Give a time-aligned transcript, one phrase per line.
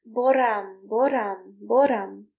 [0.15, 0.79] "Borram!
[0.89, 1.57] Borram!
[1.61, 2.25] Borram!"